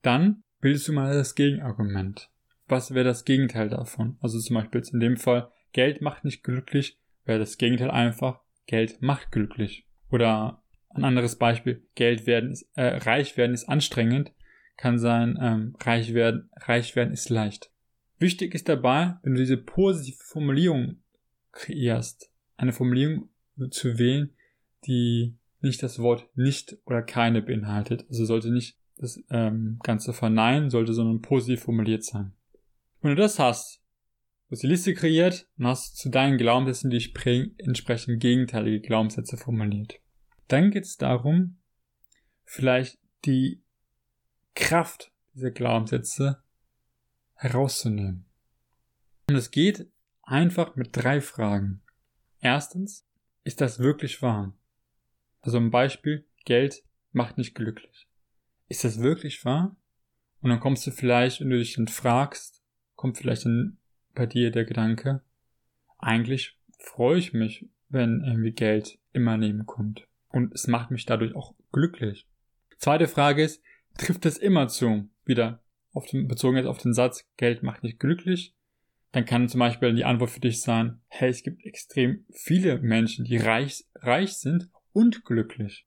Dann 0.00 0.42
bildest 0.60 0.88
du 0.88 0.92
mal 0.92 1.12
das 1.12 1.34
Gegenargument. 1.34 2.30
Was 2.66 2.94
wäre 2.94 3.04
das 3.04 3.24
Gegenteil 3.24 3.68
davon? 3.68 4.16
Also 4.20 4.38
zum 4.38 4.54
Beispiel 4.54 4.80
jetzt 4.80 4.94
in 4.94 5.00
dem 5.00 5.16
Fall, 5.16 5.50
Geld 5.72 6.00
macht 6.00 6.24
nicht 6.24 6.42
glücklich, 6.42 6.98
wäre 7.24 7.38
das 7.38 7.58
Gegenteil 7.58 7.90
einfach, 7.90 8.40
Geld 8.66 9.02
macht 9.02 9.32
glücklich. 9.32 9.86
Oder 10.10 10.62
ein 10.90 11.04
anderes 11.04 11.36
Beispiel, 11.36 11.86
Geld 11.94 12.26
werden 12.26 12.52
ist, 12.52 12.70
äh, 12.74 12.98
reich 12.98 13.36
werden 13.36 13.54
ist 13.54 13.68
anstrengend, 13.68 14.32
kann 14.76 14.98
sein, 14.98 15.38
ähm, 15.40 15.76
reich 15.80 16.14
werden, 16.14 16.50
reich 16.56 16.96
werden 16.96 17.12
ist 17.12 17.30
leicht. 17.30 17.70
Wichtig 18.18 18.54
ist 18.54 18.68
dabei, 18.68 19.16
wenn 19.22 19.34
du 19.34 19.40
diese 19.40 19.56
positive 19.56 20.22
Formulierung 20.22 21.02
kreierst, 21.50 22.30
eine 22.56 22.72
Formulierung 22.72 23.28
zu 23.70 23.98
wählen, 23.98 24.30
die 24.86 25.36
nicht 25.60 25.82
das 25.82 25.98
Wort 25.98 26.28
nicht 26.36 26.78
oder 26.84 27.02
keine 27.02 27.42
beinhaltet. 27.42 28.04
Also 28.08 28.24
sollte 28.24 28.50
nicht 28.50 28.76
das 28.96 29.20
ähm, 29.30 29.78
Ganze 29.82 30.12
verneinen, 30.12 30.70
sollte 30.70 30.92
sondern 30.92 31.22
positiv 31.22 31.62
formuliert 31.62 32.04
sein. 32.04 32.32
Wenn 33.00 33.10
du 33.10 33.22
das 33.22 33.38
hast, 33.38 33.80
du 34.48 34.52
hast 34.52 34.62
die 34.62 34.68
Liste 34.68 34.94
kreiert 34.94 35.48
und 35.58 35.66
hast 35.66 35.96
zu 35.96 36.08
deinen 36.08 36.38
Glaubenssätzen, 36.38 36.90
die 36.90 37.54
entsprechend 37.58 38.20
gegenteilige 38.20 38.80
Glaubenssätze 38.80 39.36
formuliert. 39.36 39.98
Dann 40.48 40.70
geht 40.70 40.84
es 40.84 40.96
darum, 40.96 41.58
vielleicht 42.44 42.98
die 43.24 43.62
Kraft 44.54 45.12
dieser 45.34 45.50
Glaubenssätze 45.50 46.42
herauszunehmen. 47.34 48.26
Und 49.28 49.36
es 49.36 49.50
geht 49.50 49.90
einfach 50.22 50.76
mit 50.76 50.90
drei 50.92 51.20
Fragen. 51.20 51.82
Erstens, 52.40 53.06
ist 53.44 53.60
das 53.60 53.78
wirklich 53.78 54.22
wahr? 54.22 54.54
Also 55.40 55.58
ein 55.58 55.70
Beispiel, 55.70 56.26
Geld 56.44 56.84
macht 57.12 57.38
nicht 57.38 57.54
glücklich. 57.54 58.08
Ist 58.68 58.84
das 58.84 59.00
wirklich 59.00 59.44
wahr? 59.44 59.76
Und 60.40 60.50
dann 60.50 60.60
kommst 60.60 60.86
du 60.86 60.90
vielleicht, 60.90 61.40
wenn 61.40 61.50
du 61.50 61.58
dich 61.58 61.74
dann 61.74 61.88
fragst, 61.88 62.62
kommt 62.94 63.18
vielleicht 63.18 63.44
dann 63.44 63.78
bei 64.14 64.26
dir 64.26 64.50
der 64.50 64.64
Gedanke, 64.64 65.22
eigentlich 65.98 66.58
freue 66.78 67.18
ich 67.18 67.32
mich, 67.32 67.68
wenn 67.88 68.22
irgendwie 68.24 68.52
Geld 68.52 68.98
in 69.12 69.22
mein 69.22 69.40
Leben 69.40 69.66
kommt. 69.66 70.06
Und 70.28 70.52
es 70.54 70.66
macht 70.66 70.90
mich 70.90 71.06
dadurch 71.06 71.34
auch 71.34 71.54
glücklich. 71.72 72.26
Zweite 72.78 73.06
Frage 73.06 73.44
ist, 73.44 73.62
trifft 73.98 74.26
es 74.26 74.38
immer 74.38 74.68
zu? 74.68 75.08
Wieder 75.24 75.62
auf 75.92 76.06
den, 76.06 76.26
bezogen 76.26 76.56
jetzt 76.56 76.66
auf 76.66 76.78
den 76.78 76.94
Satz, 76.94 77.28
Geld 77.36 77.62
macht 77.62 77.82
nicht 77.82 77.98
glücklich. 77.98 78.54
Dann 79.12 79.26
kann 79.26 79.48
zum 79.48 79.60
Beispiel 79.60 79.94
die 79.94 80.04
Antwort 80.04 80.30
für 80.30 80.40
dich 80.40 80.62
sein, 80.62 81.00
hey, 81.08 81.28
es 81.28 81.42
gibt 81.42 81.64
extrem 81.66 82.24
viele 82.32 82.78
Menschen, 82.78 83.24
die 83.24 83.36
reich, 83.36 83.84
reich 83.96 84.38
sind 84.38 84.70
und 84.92 85.24
glücklich. 85.24 85.86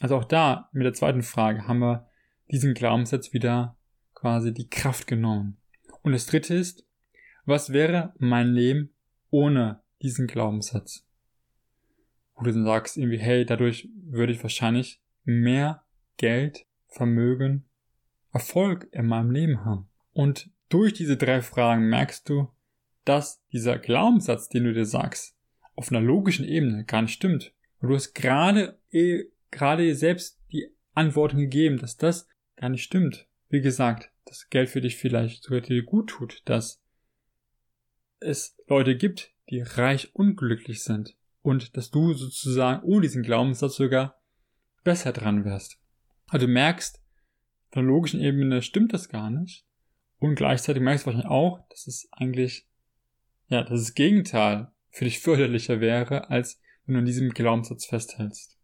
Also 0.00 0.16
auch 0.16 0.24
da 0.24 0.68
mit 0.72 0.84
der 0.84 0.92
zweiten 0.92 1.22
Frage 1.22 1.66
haben 1.66 1.80
wir 1.80 2.08
diesen 2.50 2.74
Glaubenssatz 2.74 3.32
wieder 3.32 3.76
quasi 4.14 4.54
die 4.54 4.68
Kraft 4.68 5.06
genommen. 5.06 5.56
Und 6.02 6.12
das 6.12 6.26
dritte 6.26 6.54
ist, 6.54 6.86
was 7.44 7.72
wäre 7.72 8.14
mein 8.18 8.48
Leben 8.48 8.94
ohne 9.30 9.82
diesen 10.02 10.26
Glaubenssatz? 10.26 11.06
Wo 12.34 12.44
du 12.44 12.52
dann 12.52 12.64
sagst 12.64 12.96
irgendwie, 12.96 13.18
hey, 13.18 13.44
dadurch 13.44 13.88
würde 14.04 14.32
ich 14.32 14.42
wahrscheinlich 14.42 15.00
mehr 15.24 15.84
Geld, 16.16 16.66
Vermögen, 16.90 17.64
Erfolg 18.32 18.88
in 18.92 19.06
meinem 19.06 19.30
Leben 19.30 19.64
haben. 19.64 19.88
Und 20.12 20.50
durch 20.68 20.92
diese 20.92 21.16
drei 21.16 21.42
Fragen 21.42 21.88
merkst 21.88 22.28
du, 22.28 22.48
dass 23.04 23.44
dieser 23.52 23.78
Glaubenssatz, 23.78 24.48
den 24.48 24.64
du 24.64 24.72
dir 24.72 24.84
sagst, 24.84 25.36
auf 25.74 25.90
einer 25.90 26.00
logischen 26.00 26.44
Ebene 26.44 26.84
gar 26.84 27.02
nicht 27.02 27.14
stimmt. 27.14 27.54
Und 27.80 27.88
du 27.88 27.94
hast 27.94 28.14
gerade, 28.14 28.78
eh, 28.90 29.24
gerade 29.50 29.94
selbst 29.94 30.38
die 30.52 30.68
Antworten 30.94 31.38
gegeben, 31.38 31.78
dass 31.78 31.96
das 31.96 32.28
gar 32.56 32.68
nicht 32.68 32.82
stimmt. 32.82 33.26
Wie 33.48 33.60
gesagt, 33.60 34.12
dass 34.26 34.48
Geld 34.48 34.68
für 34.68 34.80
dich 34.80 34.96
vielleicht 34.96 35.42
sogar 35.42 35.60
dir 35.60 35.82
gut 35.82 36.10
tut, 36.10 36.42
dass 36.44 36.82
es 38.20 38.56
Leute 38.68 38.96
gibt, 38.96 39.32
die 39.48 39.62
reich 39.62 40.14
unglücklich 40.14 40.84
sind 40.84 41.16
und 41.42 41.76
dass 41.76 41.90
du 41.90 42.12
sozusagen 42.12 42.82
ohne 42.84 43.02
diesen 43.02 43.22
Glaubenssatz 43.22 43.76
sogar 43.76 44.20
besser 44.84 45.12
dran 45.12 45.44
wärst. 45.44 45.79
Also 46.30 46.46
du 46.46 46.52
merkst, 46.52 47.02
auf 47.70 47.76
einer 47.76 47.86
logischen 47.88 48.20
Ebene 48.20 48.62
stimmt 48.62 48.92
das 48.92 49.08
gar 49.08 49.30
nicht 49.30 49.66
und 50.18 50.36
gleichzeitig 50.36 50.80
merkst 50.80 51.04
du 51.04 51.06
wahrscheinlich 51.06 51.30
auch, 51.30 51.66
dass 51.70 51.88
es 51.88 52.08
eigentlich, 52.12 52.68
ja, 53.48 53.62
dass 53.62 53.80
das 53.80 53.94
Gegenteil 53.94 54.70
für 54.90 55.04
dich 55.04 55.18
förderlicher 55.18 55.80
wäre, 55.80 56.30
als 56.30 56.60
wenn 56.86 56.94
du 56.94 57.00
an 57.00 57.04
diesem 57.04 57.30
Glaubenssatz 57.30 57.84
festhältst. 57.84 58.58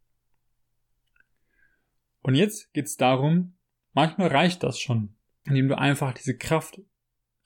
Und 2.22 2.36
jetzt 2.36 2.72
geht's 2.72 2.96
darum, 2.96 3.56
manchmal 3.92 4.28
reicht 4.28 4.62
das 4.62 4.78
schon, 4.78 5.16
indem 5.44 5.68
du 5.68 5.76
einfach 5.76 6.14
diese 6.14 6.36
Kraft 6.36 6.80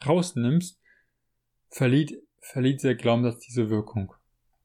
rausnimmst, 0.06 0.78
verliert, 1.70 2.12
verliert 2.40 2.82
der 2.82 2.94
Glaubenssatz 2.94 3.40
diese 3.40 3.70
Wirkung. 3.70 4.12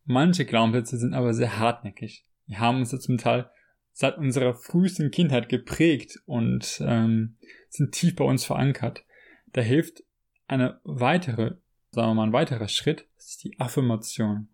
Manche 0.04 0.46
Glaubenssätze 0.46 0.98
sind 0.98 1.14
aber 1.14 1.34
sehr 1.34 1.60
hartnäckig. 1.60 2.26
Die 2.48 2.58
haben 2.58 2.80
uns 2.80 2.92
ja 2.92 3.00
zum 3.00 3.18
Teil 3.18 3.50
seit 3.98 4.18
unserer 4.18 4.54
frühesten 4.54 5.10
Kindheit 5.10 5.48
geprägt 5.48 6.20
und 6.26 6.84
ähm, 6.86 7.38
sind 7.70 7.94
tief 7.94 8.14
bei 8.18 8.26
uns 8.26 8.44
verankert. 8.44 9.06
Da 9.54 9.62
hilft 9.62 10.04
eine 10.48 10.82
weitere, 10.84 11.56
sagen 11.92 12.10
wir 12.10 12.14
mal, 12.16 12.24
ein 12.28 12.34
weiterer 12.34 12.68
Schritt, 12.68 13.08
das 13.16 13.28
ist 13.28 13.44
die 13.46 13.58
Affirmation. 13.58 14.50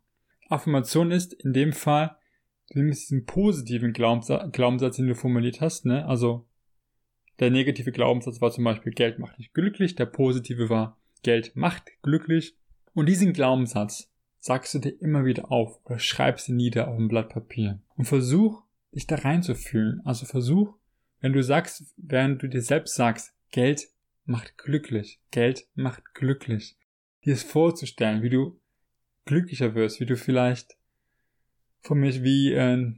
Affirmation 0.48 1.10
ist 1.10 1.34
in 1.34 1.54
dem 1.54 1.74
Fall, 1.74 2.16
du 2.70 2.84
nimmst 2.84 3.10
diesen 3.10 3.26
positiven 3.26 3.94
Glaubenssatz, 3.94 4.52
Glaubenssatz, 4.52 4.98
den 4.98 5.08
du 5.08 5.16
formuliert 5.16 5.60
hast, 5.60 5.86
ne? 5.88 6.06
Also 6.06 6.48
der 7.40 7.50
negative 7.50 7.92
Glaubenssatz 7.92 8.42
war 8.42 8.52
zum 8.52 8.64
Beispiel 8.64 8.94
Geld 8.94 9.18
macht 9.18 9.40
dich 9.40 9.54
glücklich, 9.54 9.96
der 9.96 10.06
positive 10.06 10.70
war 10.70 11.00
Geld 11.24 11.56
macht 11.56 11.90
glücklich. 12.04 12.56
Und 12.94 13.10
diesen 13.10 13.34
Glaubenssatz 13.34 14.14
sagst 14.38 14.76
du 14.76 14.80
dir 14.80 15.02
immer 15.02 15.26
wieder 15.26 15.52
auf 15.52 15.84
oder 15.86 15.98
schreibst 15.98 16.48
ihn 16.48 16.58
nieder 16.58 16.90
auf 16.90 17.00
ein 17.00 17.08
Blatt 17.08 17.30
Papier. 17.30 17.80
Und 17.96 18.06
versuch, 18.06 18.62
dich 18.94 19.08
da 19.08 19.16
reinzufühlen. 19.16 20.02
Also 20.06 20.26
versuch, 20.26 20.76
wenn 21.20 21.34
du 21.34 21.44
sagst, 21.44 21.94
während 21.98 22.42
du 22.42 22.48
dir 22.48 22.62
selbst 22.62 22.96
sagst, 22.96 23.34
Geld 23.52 23.88
macht 24.26 24.58
glücklich, 24.58 25.20
Geld 25.32 25.68
macht 25.76 26.14
glücklich, 26.14 26.78
dir 27.26 27.34
es 27.34 27.44
vorzustellen, 27.44 28.24
wie 28.24 28.30
du 28.30 28.60
glücklicher 29.26 29.76
wirst, 29.76 30.00
wie 30.00 30.06
du 30.06 30.16
vielleicht 30.16 30.78
von 31.82 32.00
mir 32.00 32.24
wie 32.24 32.54
äh, 32.54 32.94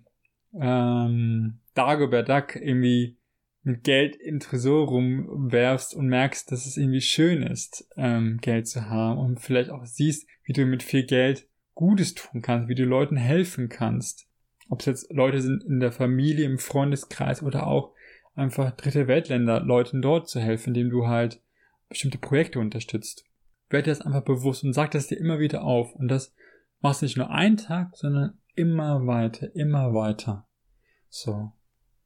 ähm, 0.60 1.60
Dagobert 1.74 2.30
Duck 2.30 2.56
irgendwie 2.56 3.18
mit 3.64 3.84
Geld 3.84 4.18
im 4.18 4.40
Tresor 4.40 4.88
rumwerfst 4.88 5.96
und 5.96 6.08
merkst, 6.08 6.52
dass 6.52 6.66
es 6.66 6.78
irgendwie 6.78 7.02
schön 7.02 7.44
ist, 7.44 7.88
ähm, 7.96 8.40
Geld 8.42 8.68
zu 8.68 8.90
haben 8.90 9.18
und 9.18 9.40
vielleicht 9.40 9.70
auch 9.70 9.86
siehst, 9.86 10.28
wie 10.44 10.54
du 10.54 10.66
mit 10.66 10.84
viel 10.84 11.06
Geld 11.06 11.48
Gutes 11.74 12.14
tun 12.14 12.42
kannst, 12.42 12.68
wie 12.68 12.76
du 12.76 12.84
Leuten 12.84 13.16
helfen 13.16 13.70
kannst. 13.70 14.28
Ob 14.70 14.79
es 14.79 14.86
jetzt 14.86 15.12
Leute 15.12 15.41
sind 15.41 15.63
in 15.63 15.79
der 15.79 15.91
Familie, 15.91 16.46
im 16.46 16.60
Freundeskreis 16.60 17.43
oder 17.43 17.67
auch 17.67 17.93
einfach 18.36 18.72
dritte 18.72 19.08
Weltländer, 19.08 19.60
Leuten 19.60 20.01
dort 20.01 20.27
zu 20.27 20.39
helfen, 20.39 20.70
indem 20.70 20.89
du 20.89 21.08
halt 21.08 21.41
bestimmte 21.89 22.17
Projekte 22.17 22.60
unterstützt 22.60 23.25
werd 23.74 23.88
dir 23.88 23.91
das 23.91 24.01
einfach 24.01 24.24
bewusst 24.24 24.63
und 24.63 24.72
sag 24.72 24.91
das 24.91 25.08
dir 25.08 25.17
immer 25.17 25.39
wieder 25.39 25.63
auf. 25.63 25.93
Und 25.96 26.08
das 26.08 26.34
machst 26.79 27.01
du 27.01 27.05
nicht 27.05 27.17
nur 27.17 27.32
einen 27.32 27.58
Tag, 27.58 27.98
sondern 27.98 28.38
immer 28.55 29.05
weiter, 29.05 29.53
immer 29.55 29.93
weiter. 29.93 30.48
So. 31.10 31.51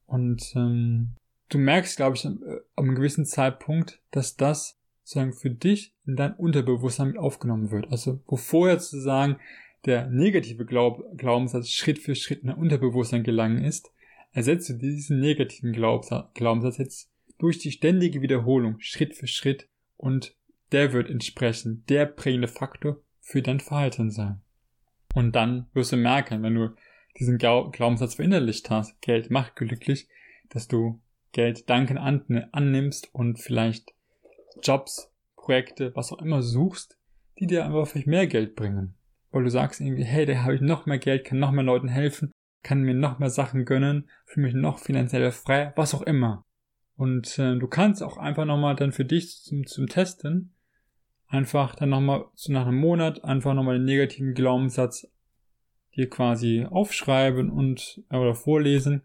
Und 0.07 0.53
ähm, 0.55 1.15
du 1.49 1.57
merkst, 1.59 1.97
glaube 1.97 2.15
ich, 2.15 2.25
an, 2.25 2.41
äh, 2.41 2.59
einem 2.75 2.95
gewissen 2.95 3.25
Zeitpunkt, 3.25 4.01
dass 4.11 4.37
das 4.37 4.79
sozusagen 5.03 5.33
für 5.33 5.51
dich 5.51 5.93
in 6.05 6.15
dein 6.15 6.33
Unterbewusstsein 6.33 7.09
mit 7.09 7.17
aufgenommen 7.17 7.69
wird. 7.69 7.91
Also 7.91 8.21
wo 8.25 8.37
vorher 8.37 8.79
zu 8.79 8.99
sagen, 8.99 9.37
der 9.85 10.07
negative 10.07 10.65
Glaub 10.65 11.03
Glaubenssatz 11.17 11.69
Schritt 11.69 11.99
für 11.99 12.15
Schritt 12.15 12.41
in 12.41 12.47
dein 12.47 12.57
Unterbewusstsein 12.57 13.23
gelangen 13.23 13.63
ist, 13.63 13.91
ersetzt 14.33 14.69
du 14.69 14.73
diesen 14.73 15.19
negativen 15.19 15.71
Glaubenssatz 15.71 16.77
jetzt 16.77 17.11
durch 17.37 17.59
die 17.59 17.71
ständige 17.71 18.21
Wiederholung 18.21 18.79
Schritt 18.79 19.15
für 19.15 19.27
Schritt 19.27 19.67
und 19.95 20.35
der 20.71 20.93
wird 20.93 21.09
entsprechend 21.09 21.89
der 21.89 22.05
prägende 22.05 22.47
Faktor 22.47 23.01
für 23.21 23.41
dein 23.41 23.59
Verhalten 23.59 24.11
sein. 24.11 24.41
Und 25.15 25.35
dann 25.35 25.67
wirst 25.73 25.91
du 25.91 25.97
merken, 25.97 26.43
wenn 26.43 26.55
du 26.55 26.75
diesen 27.19 27.37
Glaubenssatz 27.37 28.15
verinnerlicht 28.15 28.69
hast, 28.69 29.01
Geld 29.01 29.31
macht 29.31 29.55
glücklich, 29.55 30.07
dass 30.49 30.67
du 30.67 30.99
Geld 31.31 31.69
danken 31.69 31.97
annimmst 31.97 33.13
und 33.13 33.39
vielleicht 33.39 33.93
Jobs, 34.61 35.11
Projekte, 35.35 35.95
was 35.95 36.11
auch 36.11 36.21
immer 36.21 36.41
suchst, 36.41 36.97
die 37.39 37.47
dir 37.47 37.65
einfach 37.65 37.87
vielleicht 37.87 38.07
mehr 38.07 38.27
Geld 38.27 38.55
bringen. 38.55 38.96
Weil 39.31 39.43
du 39.43 39.49
sagst 39.49 39.81
irgendwie, 39.81 40.05
hey, 40.05 40.25
da 40.25 40.43
habe 40.43 40.55
ich 40.55 40.61
noch 40.61 40.85
mehr 40.85 40.99
Geld, 40.99 41.25
kann 41.25 41.39
noch 41.39 41.51
mehr 41.51 41.63
Leuten 41.63 41.87
helfen, 41.87 42.31
kann 42.63 42.81
mir 42.81 42.93
noch 42.93 43.19
mehr 43.19 43.29
Sachen 43.29 43.65
gönnen, 43.65 44.09
fühle 44.25 44.47
mich 44.47 44.55
noch 44.55 44.79
finanziell 44.79 45.31
frei, 45.31 45.73
was 45.75 45.93
auch 45.93 46.01
immer. 46.01 46.45
Und 46.95 47.37
äh, 47.37 47.57
du 47.57 47.67
kannst 47.67 48.01
auch 48.01 48.17
einfach 48.17 48.45
nochmal 48.45 48.75
dann 48.75 48.91
für 48.91 49.05
dich 49.05 49.43
zum, 49.43 49.67
zum 49.67 49.87
Testen 49.87 50.53
einfach 51.27 51.75
dann 51.75 51.89
nochmal 51.89 52.25
so 52.33 52.51
nach 52.51 52.65
einem 52.65 52.79
Monat 52.79 53.23
einfach 53.23 53.53
nochmal 53.53 53.77
den 53.77 53.85
negativen 53.85 54.33
Glaubenssatz 54.33 55.07
dir 55.95 56.09
quasi 56.09 56.65
aufschreiben 56.69 57.49
und 57.49 58.01
oder 58.09 58.35
vorlesen 58.35 59.01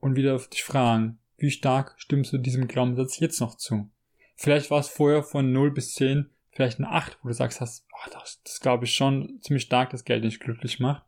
und 0.00 0.16
wieder 0.16 0.38
dich 0.38 0.62
fragen, 0.62 1.18
wie 1.38 1.50
stark 1.50 1.94
stimmst 1.96 2.32
du 2.32 2.38
diesem 2.38 2.68
Glaubenssatz 2.68 3.18
jetzt 3.18 3.40
noch 3.40 3.56
zu? 3.56 3.90
Vielleicht 4.36 4.70
war 4.70 4.80
es 4.80 4.88
vorher 4.88 5.22
von 5.22 5.52
0 5.52 5.72
bis 5.72 5.94
10 5.94 6.30
vielleicht 6.54 6.78
eine 6.78 6.90
8, 6.90 7.18
wo 7.22 7.28
du 7.28 7.34
sagst, 7.34 7.60
hast, 7.60 7.84
oh, 7.92 8.10
das, 8.12 8.40
das 8.42 8.60
glaube 8.60 8.84
ich 8.84 8.94
schon 8.94 9.40
ziemlich 9.42 9.64
stark, 9.64 9.90
dass 9.90 10.04
Geld 10.04 10.24
dich 10.24 10.40
glücklich 10.40 10.80
macht. 10.80 11.04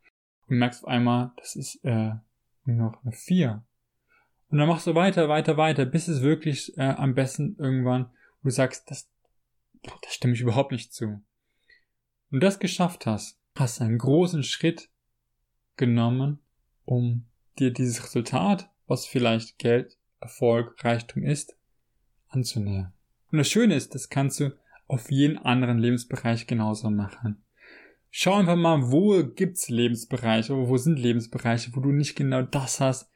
Und 0.48 0.58
merkst 0.58 0.84
auf 0.84 0.88
einmal, 0.88 1.32
das 1.36 1.56
ist 1.56 1.84
äh, 1.84 2.14
nur 2.64 2.90
noch 2.90 3.02
eine 3.02 3.12
4. 3.12 3.64
Und 4.48 4.58
dann 4.58 4.68
machst 4.68 4.86
du 4.86 4.94
weiter, 4.94 5.28
weiter, 5.28 5.56
weiter, 5.56 5.84
bis 5.84 6.08
es 6.08 6.22
wirklich 6.22 6.76
äh, 6.76 6.82
am 6.82 7.14
besten 7.14 7.56
irgendwann, 7.58 8.06
wo 8.42 8.48
du 8.48 8.50
sagst, 8.50 8.90
das, 8.90 9.08
da 9.82 9.92
stimme 10.08 10.34
ich 10.34 10.40
überhaupt 10.40 10.72
nicht 10.72 10.92
zu. 10.92 11.22
Und 12.30 12.42
das 12.42 12.58
geschafft 12.58 13.06
hast, 13.06 13.38
hast 13.56 13.80
einen 13.80 13.98
großen 13.98 14.42
Schritt 14.42 14.88
genommen, 15.76 16.40
um 16.84 17.26
dir 17.58 17.72
dieses 17.72 18.02
Resultat, 18.04 18.70
was 18.86 19.06
vielleicht 19.06 19.58
Geld, 19.58 19.96
Erfolg, 20.20 20.82
Reichtum 20.84 21.22
ist, 21.22 21.56
anzunähern. 22.28 22.92
Und 23.30 23.38
das 23.38 23.48
Schöne 23.48 23.74
ist, 23.74 23.94
das 23.94 24.08
kannst 24.08 24.40
du 24.40 24.56
auf 24.86 25.10
jeden 25.10 25.38
anderen 25.38 25.78
Lebensbereich 25.78 26.46
genauso 26.46 26.90
machen. 26.90 27.42
Schau 28.10 28.34
einfach 28.34 28.56
mal, 28.56 28.90
wo 28.90 29.22
gibt's 29.24 29.68
Lebensbereiche, 29.68 30.56
wo 30.56 30.76
sind 30.76 30.98
Lebensbereiche, 30.98 31.74
wo 31.74 31.80
du 31.80 31.92
nicht 31.92 32.16
genau 32.16 32.42
das 32.42 32.80
hast, 32.80 33.10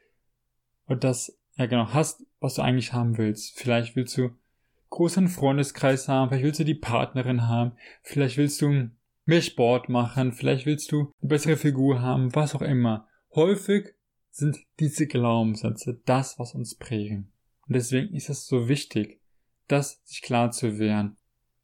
oder 0.86 0.98
das 0.98 1.38
ja 1.56 1.66
genau, 1.66 1.92
hast, 1.92 2.24
was 2.40 2.54
du 2.54 2.62
eigentlich 2.62 2.92
haben 2.92 3.16
willst. 3.16 3.58
Vielleicht 3.58 3.96
willst 3.96 4.16
du 4.18 4.30
großen 4.90 5.28
Freundeskreis 5.28 6.08
haben, 6.08 6.28
vielleicht 6.28 6.44
willst 6.44 6.60
du 6.60 6.64
die 6.64 6.74
Partnerin 6.74 7.46
haben, 7.46 7.72
vielleicht 8.02 8.36
willst 8.36 8.60
du 8.60 8.90
mehr 9.24 9.42
Sport 9.42 9.88
machen, 9.88 10.32
vielleicht 10.32 10.66
willst 10.66 10.90
du 10.90 11.12
eine 11.20 11.28
bessere 11.28 11.56
Figur 11.56 12.02
haben, 12.02 12.34
was 12.34 12.54
auch 12.54 12.62
immer. 12.62 13.06
Häufig 13.34 13.94
sind 14.30 14.58
diese 14.80 15.06
Glaubenssätze 15.06 16.00
das, 16.04 16.38
was 16.38 16.54
uns 16.54 16.74
prägen. 16.74 17.32
Und 17.66 17.74
deswegen 17.74 18.14
ist 18.14 18.28
es 18.28 18.46
so 18.46 18.68
wichtig, 18.68 19.20
das 19.68 20.00
sich 20.04 20.22
klar 20.22 20.50
zu 20.50 20.78
werden. 20.78 21.16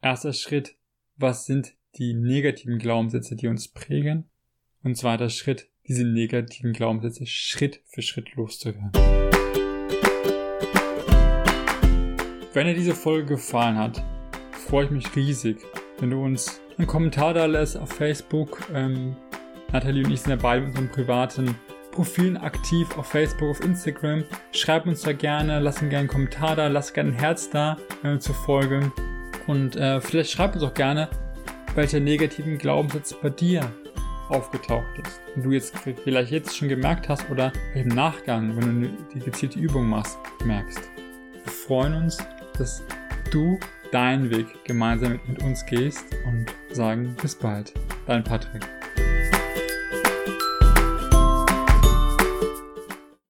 Erster 0.09 0.33
Schritt, 0.33 0.77
was 1.17 1.47
sind 1.47 1.75
die 1.97 2.15
negativen 2.15 2.79
Glaubenssätze, 2.79 3.35
die 3.35 3.49
uns 3.49 3.67
prägen? 3.67 4.31
Und 4.85 4.97
zweiter 4.97 5.31
Schritt, 5.31 5.69
diese 5.89 6.05
negativen 6.05 6.73
Glaubenssätze 6.73 7.27
Schritt 7.27 7.81
für 7.87 8.03
Schritt 8.03 8.37
loszuwerden. 8.37 8.93
Wenn 12.55 12.69
dir 12.69 12.75
diese 12.75 12.95
Folge 12.95 13.31
gefallen 13.31 13.79
hat, 13.79 14.01
freue 14.53 14.85
ich 14.85 14.93
mich 14.93 15.17
riesig, 15.17 15.57
wenn 15.99 16.11
du 16.11 16.23
uns 16.23 16.61
einen 16.79 16.87
Kommentar 16.87 17.35
da 17.35 17.47
lässt 17.47 17.77
auf 17.77 17.91
Facebook. 17.91 18.63
Ähm, 18.73 19.17
Nathalie 19.73 20.05
und 20.05 20.13
ich 20.13 20.21
sind 20.21 20.31
ja 20.31 20.37
beide 20.37 20.61
mit 20.61 20.69
unserem 20.69 20.89
privaten 20.89 21.57
Profilen 21.91 22.37
aktiv 22.37 22.97
auf 22.97 23.09
Facebook, 23.09 23.51
auf 23.51 23.61
Instagram. 23.61 24.23
Schreib 24.53 24.87
uns 24.87 25.03
da 25.03 25.13
gerne, 25.13 25.59
lass 25.59 25.83
uns 25.83 25.91
gerne 25.91 25.99
einen 25.99 26.09
Kommentar 26.09 26.55
da, 26.55 26.69
lass 26.69 26.93
gerne 26.93 27.11
ein 27.11 27.19
Herz 27.19 27.51
da 27.51 27.77
äh, 28.05 28.21
zur 28.21 28.37
Folge. 28.37 28.93
Und 29.47 29.77
äh, 29.77 30.01
vielleicht 30.01 30.31
schreib 30.31 30.55
uns 30.55 30.65
auch 30.65 30.75
gerne, 30.75 31.09
welcher 31.75 32.01
negativen 32.01 32.59
Glaubenssatz 32.59 33.15
bei 33.21 33.31
dir 33.31 33.71
aufgetaucht 34.29 34.99
ist. 35.07 35.21
Und 35.35 35.45
du 35.45 35.53
jetzt 35.53 35.75
vielleicht 36.05 36.33
jetzt 36.33 36.57
schon 36.57 36.69
gemerkt 36.69 37.09
hast 37.09 37.31
oder 37.31 37.53
im 37.75 37.89
Nachgang, 37.89 38.57
wenn 38.57 38.83
du 38.83 38.89
die 39.15 39.21
gezielte 39.21 39.59
Übung 39.59 39.87
machst, 39.89 40.19
merkst. 40.45 40.81
Wir 41.45 41.53
freuen 41.53 41.95
uns, 41.95 42.19
dass 42.59 42.83
du 43.31 43.59
deinen 43.93 44.31
Weg 44.31 44.47
gemeinsam 44.65 45.21
mit 45.27 45.43
uns 45.43 45.65
gehst 45.67 46.05
und 46.27 46.47
sagen 46.73 47.15
bis 47.21 47.35
bald. 47.35 47.73
Dein 48.07 48.25
Patrick. 48.25 48.67